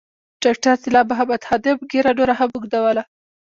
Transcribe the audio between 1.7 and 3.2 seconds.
ږیره نوره هم اوږدوله.